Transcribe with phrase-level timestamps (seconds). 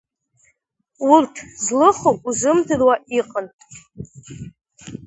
[1.13, 3.47] Урҭ злыху узымдыруа иҟан.